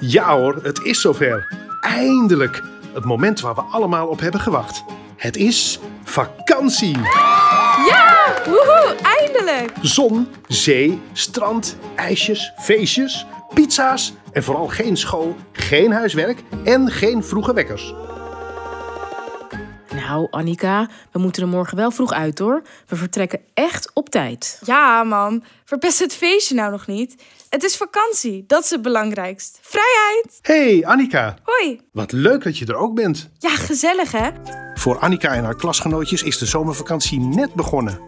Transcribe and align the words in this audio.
Ja 0.00 0.36
hoor, 0.36 0.58
het 0.62 0.80
is 0.82 1.00
zover. 1.00 1.56
Eindelijk. 1.80 2.62
Het 2.92 3.04
moment 3.04 3.40
waar 3.40 3.54
we 3.54 3.60
allemaal 3.60 4.06
op 4.06 4.20
hebben 4.20 4.40
gewacht. 4.40 4.84
Het 5.16 5.36
is 5.36 5.80
vakantie. 6.04 6.98
Ja, 7.88 8.32
woehoe, 8.44 8.96
eindelijk. 9.02 9.72
Zon, 9.80 10.28
zee, 10.48 11.00
strand, 11.12 11.76
ijsjes, 11.94 12.52
feestjes, 12.58 13.26
pizza's 13.54 14.12
en 14.32 14.42
vooral 14.42 14.66
geen 14.66 14.96
school, 14.96 15.36
geen 15.52 15.92
huiswerk 15.92 16.42
en 16.64 16.90
geen 16.90 17.24
vroege 17.24 17.52
wekkers. 17.52 17.94
Nou, 19.94 20.26
Annika, 20.30 20.88
we 21.12 21.18
moeten 21.18 21.42
er 21.42 21.48
morgen 21.48 21.76
wel 21.76 21.90
vroeg 21.90 22.12
uit 22.12 22.38
hoor. 22.38 22.62
We 22.86 22.96
vertrekken 22.96 23.40
echt 23.54 23.90
op 23.94 24.08
tijd. 24.08 24.60
Ja, 24.64 25.04
mam, 25.04 25.42
verpest 25.64 25.98
het 25.98 26.14
feestje 26.14 26.54
nou 26.54 26.70
nog 26.70 26.86
niet. 26.86 27.16
Het 27.48 27.62
is 27.62 27.76
vakantie, 27.76 28.44
dat 28.46 28.64
is 28.64 28.70
het 28.70 28.82
belangrijkst. 28.82 29.58
Vrijheid. 29.62 30.38
Hey 30.42 30.86
Annika, 30.86 31.36
Hoi. 31.42 31.80
wat 31.92 32.12
leuk 32.12 32.44
dat 32.44 32.58
je 32.58 32.66
er 32.66 32.76
ook 32.76 32.94
bent. 32.94 33.28
Ja, 33.38 33.50
gezellig 33.50 34.12
hè? 34.12 34.30
Voor 34.74 34.98
Annika 34.98 35.34
en 35.34 35.44
haar 35.44 35.56
klasgenootjes 35.56 36.22
is 36.22 36.38
de 36.38 36.46
zomervakantie 36.46 37.20
net 37.20 37.54
begonnen. 37.54 38.00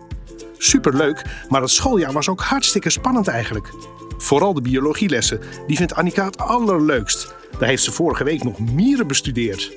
Superleuk, 0.58 1.22
maar 1.48 1.60
het 1.60 1.70
schooljaar 1.70 2.12
was 2.12 2.28
ook 2.28 2.40
hartstikke 2.40 2.90
spannend 2.90 3.28
eigenlijk. 3.28 3.70
Vooral 4.18 4.54
de 4.54 4.60
biologielessen, 4.60 5.40
die 5.66 5.76
vindt 5.76 5.94
Annika 5.94 6.24
het 6.24 6.38
allerleukst. 6.38 7.34
Daar 7.58 7.68
heeft 7.68 7.82
ze 7.82 7.92
vorige 7.92 8.24
week 8.24 8.44
nog 8.44 8.58
mieren 8.58 9.06
bestudeerd. 9.06 9.72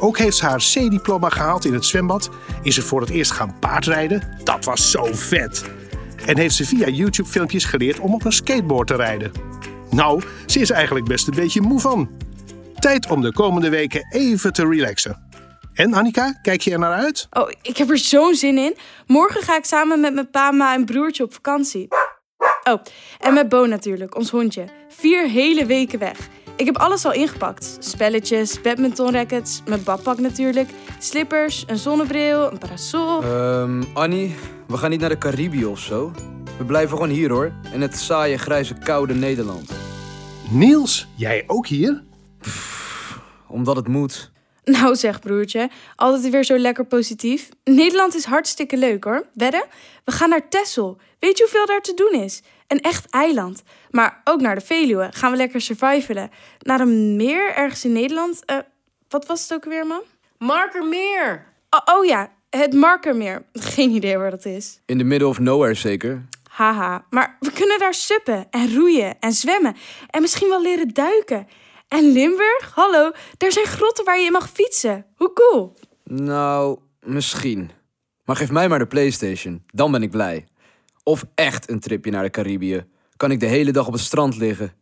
Ook 0.00 0.18
heeft 0.18 0.36
ze 0.36 0.44
haar 0.46 0.58
C-diploma 0.72 1.28
gehaald 1.28 1.64
in 1.64 1.74
het 1.74 1.84
zwembad. 1.84 2.30
Is 2.62 2.74
ze 2.74 2.82
voor 2.82 3.00
het 3.00 3.10
eerst 3.10 3.30
gaan 3.30 3.58
paardrijden. 3.58 4.38
Dat 4.44 4.64
was 4.64 4.90
zo 4.90 5.08
vet. 5.12 5.64
En 6.26 6.38
heeft 6.38 6.54
ze 6.54 6.64
via 6.64 6.88
YouTube-filmpjes 6.88 7.64
geleerd 7.64 7.98
om 7.98 8.14
op 8.14 8.24
een 8.24 8.32
skateboard 8.32 8.86
te 8.86 8.96
rijden. 8.96 9.32
Nou, 9.90 10.22
ze 10.46 10.60
is 10.60 10.70
eigenlijk 10.70 11.06
best 11.06 11.28
een 11.28 11.34
beetje 11.34 11.60
moe 11.60 11.80
van. 11.80 12.10
Tijd 12.74 13.10
om 13.10 13.20
de 13.20 13.32
komende 13.32 13.68
weken 13.68 14.06
even 14.10 14.52
te 14.52 14.68
relaxen. 14.68 15.22
En 15.74 15.94
Annika, 15.94 16.38
kijk 16.42 16.60
je 16.60 16.70
er 16.70 16.78
naar 16.78 16.92
uit? 16.92 17.26
Oh, 17.30 17.50
ik 17.62 17.76
heb 17.76 17.90
er 17.90 17.98
zo'n 17.98 18.34
zin 18.34 18.58
in. 18.58 18.76
Morgen 19.06 19.42
ga 19.42 19.56
ik 19.56 19.64
samen 19.64 20.00
met 20.00 20.14
mijn 20.14 20.30
pa, 20.30 20.50
ma 20.50 20.74
en 20.74 20.84
broertje 20.84 21.24
op 21.24 21.32
vakantie. 21.32 21.88
Oh, 22.64 22.82
en 23.20 23.34
met 23.34 23.48
Bo 23.48 23.66
natuurlijk, 23.66 24.16
ons 24.16 24.30
hondje. 24.30 24.64
Vier 24.88 25.28
hele 25.28 25.66
weken 25.66 25.98
weg. 25.98 26.18
Ik 26.56 26.66
heb 26.66 26.76
alles 26.76 27.04
al 27.04 27.12
ingepakt. 27.12 27.76
Spelletjes, 27.80 28.60
badmintonrackets, 28.60 29.62
mijn 29.66 29.82
badpak 29.82 30.18
natuurlijk, 30.18 30.68
slippers, 30.98 31.64
een 31.66 31.76
zonnebril, 31.76 32.52
een 32.52 32.58
parasol. 32.58 33.22
Ehm, 33.22 33.82
Annie, 33.92 34.34
we 34.66 34.76
gaan 34.76 34.90
niet 34.90 35.00
naar 35.00 35.08
de 35.08 35.18
Caribië 35.18 35.64
of 35.64 35.78
zo. 35.78 36.12
We 36.58 36.64
blijven 36.64 36.96
gewoon 36.96 37.12
hier 37.12 37.30
hoor, 37.30 37.52
in 37.72 37.80
het 37.80 37.96
saaie, 37.96 38.38
grijze, 38.38 38.74
koude 38.74 39.14
Nederland. 39.14 39.70
Niels, 40.50 41.08
jij 41.16 41.44
ook 41.46 41.66
hier? 41.66 42.04
Omdat 43.48 43.76
het 43.76 43.88
moet. 43.88 44.32
Nou 44.64 44.96
zeg 44.96 45.20
broertje, 45.20 45.70
altijd 45.96 46.30
weer 46.30 46.44
zo 46.44 46.58
lekker 46.58 46.84
positief. 46.84 47.48
Nederland 47.64 48.14
is 48.14 48.24
hartstikke 48.24 48.76
leuk 48.76 49.04
hoor. 49.04 49.26
Wedden? 49.34 49.64
We 50.04 50.12
gaan 50.12 50.28
naar 50.28 50.48
Texel. 50.48 50.98
Weet 51.18 51.38
je 51.38 51.42
hoeveel 51.42 51.66
daar 51.66 51.80
te 51.80 51.94
doen 51.94 52.20
is? 52.22 52.42
Een 52.66 52.80
echt 52.80 53.10
eiland. 53.10 53.62
Maar 53.90 54.20
ook 54.24 54.40
naar 54.40 54.54
de 54.54 54.60
Veluwe. 54.60 55.08
Gaan 55.10 55.30
we 55.30 55.36
lekker 55.36 55.60
survivalen. 55.60 56.30
Naar 56.58 56.80
een 56.80 57.16
meer 57.16 57.54
ergens 57.54 57.84
in 57.84 57.92
Nederland. 57.92 58.44
Eh, 58.44 58.58
wat 59.08 59.26
was 59.26 59.42
het 59.42 59.54
ook 59.54 59.64
weer, 59.64 59.86
man? 59.86 60.02
Markermeer! 60.38 61.46
Oh, 61.70 61.96
oh 61.96 62.04
ja, 62.04 62.30
het 62.58 62.72
Markermeer. 62.72 63.44
Geen 63.52 63.90
idee 63.90 64.18
waar 64.18 64.30
dat 64.30 64.44
is. 64.44 64.80
In 64.86 64.98
the 64.98 65.04
middle 65.04 65.28
of 65.28 65.38
nowhere 65.38 65.74
zeker. 65.74 66.24
Haha, 66.50 67.04
maar 67.10 67.36
we 67.40 67.52
kunnen 67.52 67.78
daar 67.78 67.94
suppen 67.94 68.46
en 68.50 68.74
roeien 68.74 69.20
en 69.20 69.32
zwemmen. 69.32 69.76
En 70.10 70.20
misschien 70.20 70.48
wel 70.48 70.62
leren 70.62 70.88
duiken. 70.88 71.46
En 71.88 72.12
Limburg? 72.12 72.72
Hallo, 72.74 73.10
daar 73.36 73.52
zijn 73.52 73.66
grotten 73.66 74.04
waar 74.04 74.18
je 74.18 74.26
in 74.26 74.32
mag 74.32 74.50
fietsen. 74.50 75.06
Hoe 75.16 75.32
cool. 75.32 75.74
Nou, 76.04 76.78
misschien. 77.00 77.70
Maar 78.24 78.36
geef 78.36 78.50
mij 78.50 78.68
maar 78.68 78.78
de 78.78 78.86
Playstation, 78.86 79.62
dan 79.66 79.92
ben 79.92 80.02
ik 80.02 80.10
blij. 80.10 80.46
Of 81.02 81.24
echt 81.34 81.70
een 81.70 81.80
tripje 81.80 82.10
naar 82.10 82.22
de 82.22 82.30
Caribië. 82.30 82.86
Kan 83.16 83.30
ik 83.30 83.40
de 83.40 83.46
hele 83.46 83.72
dag 83.72 83.86
op 83.86 83.92
het 83.92 84.02
strand 84.02 84.36
liggen. 84.36 84.72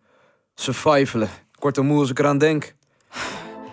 Survivalen. 0.54 1.28
Kortom 1.58 1.86
moe 1.86 1.98
als 1.98 2.10
ik 2.10 2.18
eraan 2.18 2.38
denk. 2.38 2.74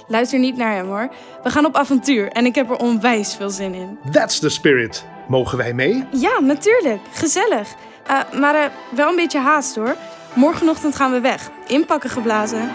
Luister 0.09 0.39
niet 0.39 0.57
naar 0.57 0.75
hem 0.75 0.87
hoor. 0.87 1.09
We 1.43 1.49
gaan 1.49 1.65
op 1.65 1.75
avontuur 1.75 2.27
en 2.27 2.45
ik 2.45 2.55
heb 2.55 2.69
er 2.69 2.75
onwijs 2.75 3.35
veel 3.35 3.49
zin 3.49 3.73
in. 3.73 3.99
That's 4.11 4.39
the 4.39 4.49
spirit. 4.49 5.05
Mogen 5.27 5.57
wij 5.57 5.73
mee? 5.73 6.05
Ja, 6.11 6.39
natuurlijk. 6.39 6.99
Gezellig. 7.11 7.67
Eh, 8.07 8.19
maar 8.39 8.55
eh, 8.55 8.65
wel 8.95 9.09
een 9.09 9.15
beetje 9.15 9.39
haast 9.39 9.75
hoor. 9.75 9.95
Morgenochtend 10.33 10.95
gaan 10.95 11.11
we 11.11 11.19
weg. 11.19 11.49
Inpakken 11.67 12.09
geblazen. 12.09 12.71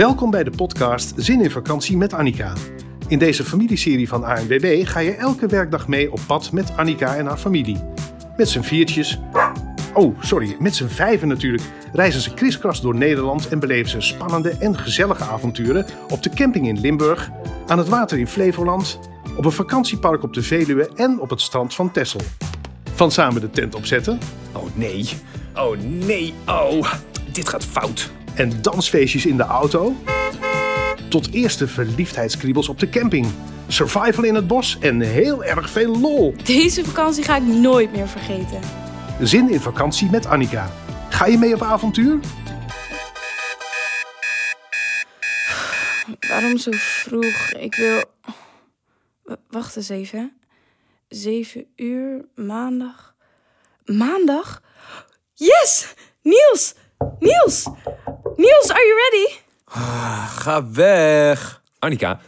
Welkom 0.00 0.30
bij 0.30 0.44
de 0.44 0.50
podcast 0.50 1.12
Zin 1.16 1.42
in 1.42 1.50
vakantie 1.50 1.96
met 1.96 2.12
Annika. 2.12 2.52
In 3.08 3.18
deze 3.18 3.44
familieserie 3.44 4.08
van 4.08 4.24
ANWB 4.24 4.86
ga 4.86 5.00
je 5.00 5.14
elke 5.14 5.46
werkdag 5.46 5.88
mee 5.88 6.12
op 6.12 6.20
pad 6.26 6.52
met 6.52 6.76
Annika 6.76 7.16
en 7.16 7.26
haar 7.26 7.36
familie. 7.36 7.76
Met 8.36 8.48
z'n 8.48 8.60
viertjes. 8.60 9.18
Oh, 9.94 10.20
sorry, 10.20 10.56
met 10.58 10.74
z'n 10.74 10.86
vijven 10.86 11.28
natuurlijk. 11.28 11.62
Reizen 11.92 12.20
ze 12.20 12.34
kriskras 12.34 12.80
door 12.80 12.94
Nederland 12.94 13.48
en 13.48 13.58
beleven 13.58 13.90
ze 13.90 14.00
spannende 14.00 14.50
en 14.50 14.78
gezellige 14.78 15.24
avonturen 15.24 15.86
op 16.08 16.22
de 16.22 16.30
camping 16.30 16.68
in 16.68 16.80
Limburg, 16.80 17.30
aan 17.66 17.78
het 17.78 17.88
water 17.88 18.18
in 18.18 18.28
Flevoland, 18.28 18.98
op 19.36 19.44
een 19.44 19.52
vakantiepark 19.52 20.22
op 20.22 20.34
de 20.34 20.42
Veluwe 20.42 20.90
en 20.94 21.20
op 21.20 21.30
het 21.30 21.40
strand 21.40 21.74
van 21.74 21.90
Texel. 21.90 22.20
Van 22.94 23.10
samen 23.10 23.40
de 23.40 23.50
tent 23.50 23.74
opzetten 23.74 24.18
Oh 24.52 24.64
nee. 24.74 25.08
Oh 25.54 25.76
nee. 25.78 26.34
Oh, 26.46 26.92
dit 27.32 27.48
gaat 27.48 27.64
fout. 27.64 28.10
En 28.34 28.62
dansfeestjes 28.62 29.26
in 29.26 29.36
de 29.36 29.42
auto. 29.42 29.94
Tot 31.08 31.32
eerste 31.32 31.66
verliefdheidskriebels 31.68 32.68
op 32.68 32.78
de 32.78 32.88
camping. 32.88 33.26
Survival 33.68 34.24
in 34.24 34.34
het 34.34 34.46
bos 34.46 34.78
en 34.80 35.00
heel 35.00 35.44
erg 35.44 35.70
veel 35.70 35.98
lol. 35.98 36.34
Deze 36.44 36.84
vakantie 36.84 37.24
ga 37.24 37.36
ik 37.36 37.42
nooit 37.42 37.92
meer 37.92 38.08
vergeten. 38.08 38.60
Zin 39.20 39.50
in 39.50 39.60
vakantie 39.60 40.10
met 40.10 40.26
Annika. 40.26 40.70
Ga 41.08 41.26
je 41.26 41.38
mee 41.38 41.54
op 41.54 41.62
avontuur? 41.62 42.18
Waarom 46.28 46.58
zo 46.58 46.70
vroeg? 46.74 47.52
Ik 47.58 47.74
wil. 47.74 48.02
W- 49.22 49.32
Wacht 49.48 49.76
eens 49.76 49.88
even. 49.88 50.32
Zeven 51.08 51.66
uur, 51.76 52.24
maandag. 52.34 53.14
Maandag? 53.84 54.62
Yes! 55.34 55.94
Niels! 56.22 56.74
Niels! 57.18 57.66
Niels, 58.36 58.70
are 58.70 58.84
you 58.86 58.96
ready? 59.10 59.34
Ga 60.36 60.70
weg. 60.72 61.62
Annika, 61.78 62.20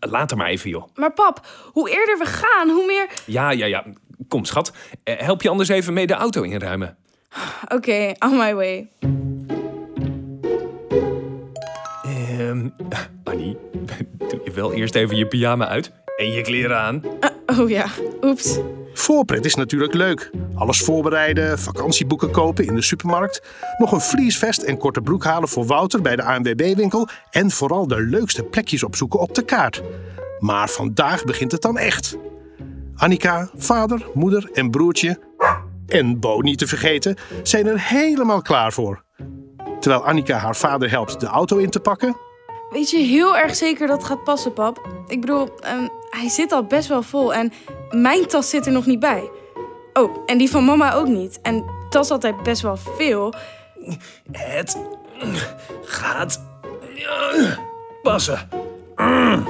laat 0.00 0.30
er 0.30 0.36
maar 0.36 0.48
even, 0.48 0.70
joh. 0.70 0.84
Maar 0.94 1.12
pap, 1.12 1.46
hoe 1.72 1.90
eerder 1.90 2.18
we 2.18 2.24
gaan, 2.24 2.68
hoe 2.70 2.86
meer. 2.86 3.08
Ja, 3.26 3.50
ja, 3.50 3.66
ja. 3.66 3.84
Kom, 4.28 4.44
schat. 4.44 4.72
Eh, 5.04 5.18
Help 5.18 5.42
je 5.42 5.48
anders 5.48 5.68
even 5.68 5.92
mee 5.92 6.06
de 6.06 6.14
auto 6.14 6.42
inruimen? 6.42 6.96
Oké, 7.68 8.12
on 8.18 8.36
my 8.36 8.54
way. 8.54 8.88
Ehm, 12.02 12.68
Annie, 13.24 13.56
doe 14.28 14.40
je 14.44 14.50
wel 14.54 14.72
eerst 14.72 14.94
even 14.94 15.16
je 15.16 15.26
pyjama 15.26 15.68
uit 15.68 15.92
en 16.16 16.32
je 16.32 16.42
kleren 16.42 16.78
aan? 16.78 17.02
Oh 17.46 17.68
ja, 17.70 17.86
oeps. 18.22 18.58
Voorpret 18.98 19.44
is 19.44 19.54
natuurlijk 19.54 19.94
leuk. 19.94 20.30
Alles 20.54 20.80
voorbereiden, 20.80 21.58
vakantieboeken 21.58 22.30
kopen 22.30 22.66
in 22.66 22.74
de 22.74 22.82
supermarkt. 22.82 23.42
Nog 23.78 23.92
een 23.92 24.00
vliesvest 24.00 24.62
en 24.62 24.78
korte 24.78 25.00
broek 25.00 25.24
halen 25.24 25.48
voor 25.48 25.66
Wouter 25.66 26.02
bij 26.02 26.16
de 26.16 26.22
ANWB-winkel. 26.22 27.08
En 27.30 27.50
vooral 27.50 27.86
de 27.86 28.00
leukste 28.00 28.42
plekjes 28.42 28.82
opzoeken 28.82 29.20
op 29.20 29.34
de 29.34 29.42
kaart. 29.42 29.82
Maar 30.38 30.68
vandaag 30.68 31.24
begint 31.24 31.52
het 31.52 31.62
dan 31.62 31.78
echt. 31.78 32.16
Annika, 32.96 33.50
vader, 33.56 34.06
moeder 34.14 34.50
en 34.52 34.70
broertje. 34.70 35.20
En 35.86 36.20
Bo 36.20 36.40
niet 36.40 36.58
te 36.58 36.66
vergeten, 36.66 37.16
zijn 37.42 37.66
er 37.66 37.80
helemaal 37.80 38.42
klaar 38.42 38.72
voor. 38.72 39.04
Terwijl 39.80 40.04
Annika 40.04 40.36
haar 40.36 40.56
vader 40.56 40.90
helpt 40.90 41.20
de 41.20 41.26
auto 41.26 41.56
in 41.56 41.70
te 41.70 41.80
pakken. 41.80 42.16
Weet 42.70 42.90
je 42.90 42.98
heel 42.98 43.36
erg 43.36 43.56
zeker 43.56 43.86
dat 43.86 43.96
het 43.96 44.06
gaat 44.06 44.24
passen, 44.24 44.52
pap? 44.52 44.88
Ik 45.06 45.20
bedoel, 45.20 45.48
ehm, 45.60 45.88
hij 46.10 46.28
zit 46.28 46.52
al 46.52 46.64
best 46.64 46.88
wel 46.88 47.02
vol 47.02 47.34
en 47.34 47.52
mijn 47.90 48.26
tas 48.26 48.50
zit 48.50 48.66
er 48.66 48.72
nog 48.72 48.86
niet 48.86 49.00
bij. 49.00 49.30
Oh, 49.92 50.16
en 50.26 50.38
die 50.38 50.50
van 50.50 50.64
mama 50.64 50.92
ook 50.92 51.06
niet. 51.06 51.40
En 51.42 51.64
tas 51.90 52.10
altijd 52.10 52.42
best 52.42 52.62
wel 52.62 52.76
veel. 52.76 53.34
Het 54.32 54.78
gaat 55.84 56.42
passen. 58.02 58.48
Mm. 58.96 59.46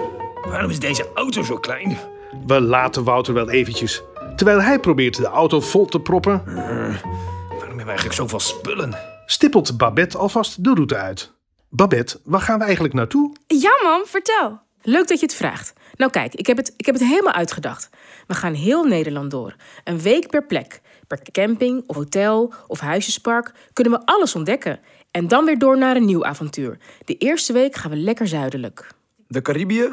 Waarom 0.49 0.71
is 0.71 0.79
deze 0.79 1.07
auto 1.15 1.43
zo 1.43 1.57
klein? 1.57 1.99
We 2.47 2.61
laten 2.61 3.05
Wouter 3.05 3.35
wel 3.35 3.51
eventjes. 3.51 4.03
Terwijl 4.37 4.63
hij 4.63 4.79
probeert 4.79 5.17
de 5.17 5.27
auto 5.27 5.61
vol 5.61 5.87
te 5.87 6.01
proppen, 6.01 6.43
Waarom 6.45 7.59
hebben 7.59 7.77
we 7.77 7.85
eigenlijk 7.85 8.15
zoveel 8.15 8.41
spullen? 8.41 8.95
stippelt 9.27 9.77
Babette 9.77 10.19
alvast 10.19 10.65
de 10.65 10.75
route 10.75 10.97
uit. 10.97 11.33
Babette, 11.69 12.21
waar 12.25 12.41
gaan 12.41 12.59
we 12.59 12.65
eigenlijk 12.65 12.95
naartoe? 12.95 13.35
Ja, 13.47 13.71
mam, 13.83 14.07
vertel. 14.07 14.61
Leuk 14.83 15.09
dat 15.09 15.21
je 15.21 15.27
het 15.27 15.35
vraagt. 15.35 15.73
Nou 15.99 16.11
kijk, 16.11 16.35
ik 16.35 16.47
heb 16.47 16.57
het, 16.57 16.75
ik 16.77 16.87
heb 16.87 16.95
het 16.95 17.05
helemaal 17.05 17.33
uitgedacht. 17.33 17.91
We 18.27 18.35
gaan 18.35 18.55
heel 18.55 18.85
Nederland 18.85 19.31
door. 19.31 19.55
Een 19.85 20.01
week 20.01 20.31
per 20.31 20.47
plek. 20.47 20.81
Per 21.07 21.23
camping 21.33 21.83
of 21.87 21.97
hotel 21.97 22.55
of 22.67 22.81
huisjespark 22.81 23.53
kunnen 23.73 23.93
we 23.93 24.07
alles 24.07 24.35
ontdekken. 24.35 24.81
En 25.11 25.29
dan 25.29 25.45
weer 25.45 25.59
door 25.59 25.79
naar 25.79 25.97
een 25.97 26.05
nieuw 26.05 26.25
avontuur. 26.25 26.79
De 27.05 27.17
eerste 27.17 27.53
week 27.53 27.77
gaan 27.77 27.91
we 27.91 27.97
lekker 27.97 28.29
zuidelijk. 28.29 28.91
De 29.27 29.43
Caribië? 29.43 29.93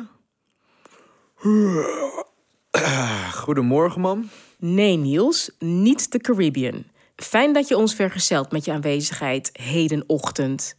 Goedemorgen, 3.33 4.01
mam. 4.01 4.29
Nee, 4.57 4.95
Niels, 4.97 5.51
niet 5.59 6.11
de 6.11 6.19
Caribbean. 6.19 6.83
Fijn 7.15 7.53
dat 7.53 7.67
je 7.67 7.77
ons 7.77 7.95
vergezelt 7.95 8.51
met 8.51 8.65
je 8.65 8.71
aanwezigheid 8.71 9.49
hedenochtend. 9.53 10.77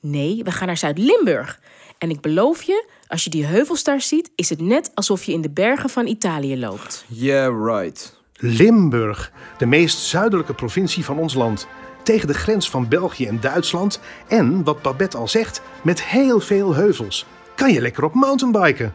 Nee, 0.00 0.42
we 0.42 0.50
gaan 0.50 0.66
naar 0.66 0.76
Zuid-Limburg. 0.76 1.60
En 1.98 2.10
ik 2.10 2.20
beloof 2.20 2.62
je, 2.62 2.88
als 3.14 3.24
je 3.24 3.30
die 3.30 3.44
heuvels 3.46 3.82
daar 3.82 4.00
ziet, 4.00 4.30
is 4.34 4.48
het 4.48 4.60
net 4.60 4.90
alsof 4.94 5.24
je 5.24 5.32
in 5.32 5.40
de 5.40 5.50
bergen 5.50 5.90
van 5.90 6.06
Italië 6.06 6.58
loopt. 6.58 7.04
Yeah, 7.08 7.64
right. 7.66 8.20
Limburg, 8.36 9.32
de 9.58 9.66
meest 9.66 9.98
zuidelijke 9.98 10.54
provincie 10.54 11.04
van 11.04 11.18
ons 11.18 11.34
land. 11.34 11.66
Tegen 12.02 12.26
de 12.26 12.34
grens 12.34 12.70
van 12.70 12.88
België 12.88 13.26
en 13.26 13.40
Duitsland. 13.40 14.00
En, 14.28 14.64
wat 14.64 14.82
Babette 14.82 15.16
al 15.16 15.28
zegt, 15.28 15.60
met 15.82 16.02
heel 16.02 16.40
veel 16.40 16.74
heuvels. 16.74 17.26
Kan 17.54 17.72
je 17.72 17.80
lekker 17.80 18.04
op 18.04 18.14
mountainbiken. 18.14 18.94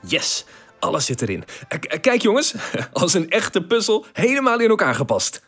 Yes, 0.00 0.44
alles 0.78 1.04
zit 1.06 1.22
erin. 1.22 1.44
Eh, 1.68 1.78
k- 1.78 1.98
Kijk 2.02 2.22
jongens, 2.22 2.54
als 2.92 3.14
een 3.14 3.30
echte 3.30 3.62
puzzel 3.66 4.06
helemaal 4.12 4.60
in 4.60 4.68
elkaar 4.70 4.94
gepast. 4.94 5.42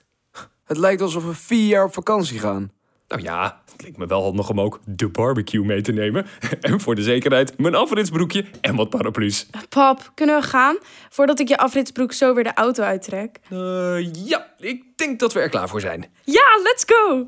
Het 0.64 0.76
lijkt 0.76 1.02
alsof 1.02 1.24
we 1.24 1.34
vier 1.34 1.66
jaar 1.66 1.84
op 1.84 1.92
vakantie 1.94 2.38
gaan. 2.38 2.70
Nou 3.08 3.22
ja, 3.22 3.61
het 3.82 3.90
leek 3.90 4.00
me 4.00 4.06
wel 4.06 4.22
handig 4.22 4.50
om 4.50 4.60
ook 4.60 4.80
de 4.84 5.08
barbecue 5.08 5.64
mee 5.64 5.80
te 5.80 5.92
nemen. 5.92 6.26
En 6.60 6.80
voor 6.80 6.94
de 6.94 7.02
zekerheid 7.02 7.58
mijn 7.58 7.74
afritsbroekje 7.74 8.44
en 8.60 8.76
wat 8.76 8.90
paraplu's. 8.90 9.46
Pap, 9.68 10.10
kunnen 10.14 10.40
we 10.40 10.46
gaan? 10.46 10.76
Voordat 11.10 11.40
ik 11.40 11.48
je 11.48 11.56
afritsbroek 11.56 12.12
zo 12.12 12.34
weer 12.34 12.44
de 12.44 12.54
auto 12.54 12.82
uittrek. 12.82 13.38
Eh, 13.48 14.12
ja, 14.12 14.46
ik 14.58 14.84
denk 14.96 15.20
dat 15.20 15.32
we 15.32 15.40
er 15.40 15.48
klaar 15.48 15.68
voor 15.68 15.80
zijn. 15.80 16.06
Ja, 16.24 16.60
let's 16.62 16.84
go! 16.86 17.26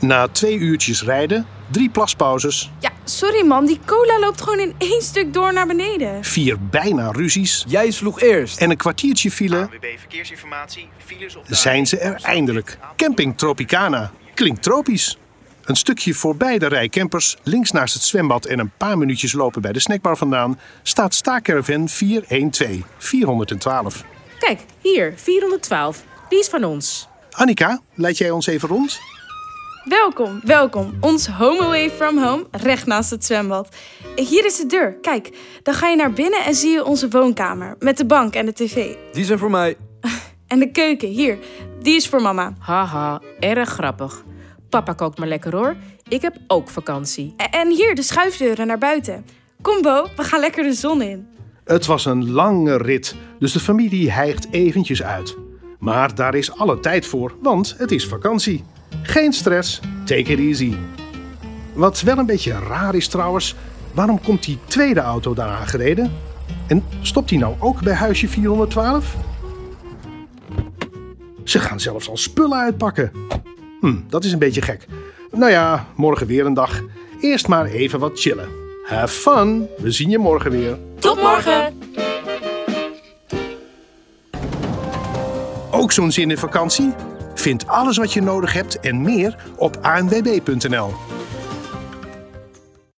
Na 0.00 0.28
twee 0.28 0.58
uurtjes 0.58 1.02
rijden, 1.02 1.46
drie 1.70 1.90
plaspauzes, 1.90 2.70
Ja, 2.80 2.90
sorry 3.04 3.46
man, 3.46 3.66
die 3.66 3.78
cola 3.84 4.18
loopt 4.18 4.40
gewoon 4.40 4.58
in 4.58 4.74
één 4.78 5.02
stuk 5.02 5.32
door 5.32 5.52
naar 5.52 5.66
beneden. 5.66 6.24
vier 6.24 6.56
bijna 6.60 7.10
ruzies 7.10 7.64
Jij 7.68 7.90
sloeg 7.90 8.20
eerst. 8.20 8.58
en 8.60 8.70
een 8.70 8.76
kwartiertje 8.76 9.30
file 9.30 9.58
ANWB 9.58 9.84
Verkeersinformatie. 9.98 10.88
Files 11.04 11.36
op 11.36 11.46
de 11.48 11.54
zijn 11.54 11.86
ze 11.86 11.96
A1 11.96 12.00
er 12.00 12.20
eindelijk. 12.22 12.78
Camping 12.96 13.38
Tropicana. 13.38 14.10
Klinkt 14.34 14.62
tropisch. 14.62 15.18
Een 15.64 15.76
stukje 15.76 16.14
voorbij 16.14 16.58
de 16.58 16.66
rij 16.66 16.88
campers, 16.88 17.36
links 17.42 17.70
naast 17.70 17.94
het 17.94 18.02
zwembad 18.02 18.44
en 18.44 18.58
een 18.58 18.70
paar 18.76 18.98
minuutjes 18.98 19.32
lopen 19.32 19.62
bij 19.62 19.72
de 19.72 19.80
snackbar 19.80 20.16
vandaan, 20.16 20.58
staat 20.82 21.14
Staakerven 21.14 21.88
412, 21.88 22.80
412. 22.98 24.04
Kijk, 24.38 24.60
hier, 24.80 25.12
412. 25.16 26.02
Die 26.28 26.38
is 26.38 26.48
van 26.48 26.64
ons. 26.64 27.08
Annika, 27.30 27.80
leid 27.94 28.18
jij 28.18 28.30
ons 28.30 28.46
even 28.46 28.68
rond? 28.68 28.98
Welkom, 29.88 30.40
welkom. 30.44 30.94
Ons 31.00 31.26
home 31.26 31.60
away 31.60 31.90
from 31.90 32.18
home, 32.18 32.46
recht 32.50 32.86
naast 32.86 33.10
het 33.10 33.24
zwembad. 33.24 33.76
Hier 34.16 34.46
is 34.46 34.56
de 34.56 34.66
deur, 34.66 34.98
kijk. 35.00 35.30
Dan 35.62 35.74
ga 35.74 35.88
je 35.88 35.96
naar 35.96 36.12
binnen 36.12 36.44
en 36.44 36.54
zie 36.54 36.70
je 36.70 36.84
onze 36.84 37.08
woonkamer. 37.08 37.76
Met 37.78 37.96
de 37.96 38.06
bank 38.06 38.34
en 38.34 38.46
de 38.46 38.52
tv. 38.52 38.94
Die 39.12 39.24
zijn 39.24 39.38
voor 39.38 39.50
mij. 39.50 39.76
En 40.46 40.58
de 40.58 40.70
keuken, 40.70 41.08
hier. 41.08 41.38
Die 41.80 41.96
is 41.96 42.08
voor 42.08 42.22
mama. 42.22 42.52
Haha, 42.58 43.20
erg 43.40 43.68
grappig. 43.68 44.24
Papa 44.68 44.92
kookt 44.92 45.18
maar 45.18 45.28
lekker 45.28 45.56
hoor. 45.56 45.76
Ik 46.08 46.22
heb 46.22 46.36
ook 46.46 46.68
vakantie. 46.68 47.34
En 47.50 47.70
hier 47.70 47.94
de 47.94 48.02
schuifdeuren 48.02 48.66
naar 48.66 48.78
buiten. 48.78 49.24
Kom 49.62 49.82
Bo, 49.82 50.06
we 50.16 50.22
gaan 50.22 50.40
lekker 50.40 50.62
de 50.62 50.72
zon 50.72 51.02
in. 51.02 51.28
Het 51.64 51.86
was 51.86 52.04
een 52.04 52.30
lange 52.30 52.76
rit, 52.76 53.14
dus 53.38 53.52
de 53.52 53.60
familie 53.60 54.10
hijgt 54.10 54.46
eventjes 54.50 55.02
uit. 55.02 55.36
Maar 55.78 56.14
daar 56.14 56.34
is 56.34 56.58
alle 56.58 56.80
tijd 56.80 57.06
voor, 57.06 57.36
want 57.40 57.74
het 57.78 57.90
is 57.90 58.06
vakantie. 58.06 58.64
Geen 59.02 59.32
stress, 59.32 59.80
take 60.04 60.32
it 60.32 60.38
easy. 60.38 60.74
Wat 61.72 62.00
wel 62.00 62.18
een 62.18 62.26
beetje 62.26 62.58
raar 62.68 62.94
is 62.94 63.08
trouwens, 63.08 63.54
waarom 63.92 64.20
komt 64.20 64.44
die 64.44 64.58
tweede 64.66 65.00
auto 65.00 65.34
daar 65.34 65.48
aangereden? 65.48 66.12
En 66.66 66.84
stopt 67.02 67.28
die 67.28 67.38
nou 67.38 67.54
ook 67.58 67.82
bij 67.82 67.94
huisje 67.94 68.28
412? 68.28 69.16
Ze 71.44 71.58
gaan 71.58 71.80
zelfs 71.80 72.08
al 72.08 72.16
spullen 72.16 72.58
uitpakken. 72.58 73.12
Hm, 73.80 73.96
dat 74.08 74.24
is 74.24 74.32
een 74.32 74.38
beetje 74.38 74.62
gek. 74.62 74.86
Nou 75.32 75.50
ja, 75.50 75.86
morgen 75.96 76.26
weer 76.26 76.46
een 76.46 76.54
dag. 76.54 76.82
Eerst 77.20 77.48
maar 77.48 77.64
even 77.64 77.98
wat 77.98 78.20
chillen. 78.20 78.48
Have 78.86 79.14
fun, 79.14 79.68
we 79.78 79.90
zien 79.90 80.10
je 80.10 80.18
morgen 80.18 80.50
weer. 80.50 80.78
Tot 80.98 81.22
morgen! 81.22 81.74
Ook 85.70 85.92
zo'n 85.92 86.12
zin 86.12 86.30
in 86.30 86.38
vakantie? 86.38 86.94
Vind 87.46 87.66
alles 87.66 87.96
wat 87.96 88.12
je 88.12 88.22
nodig 88.22 88.52
hebt 88.52 88.80
en 88.80 89.02
meer 89.02 89.36
op 89.56 89.78
anwb.nl. 89.82 91.15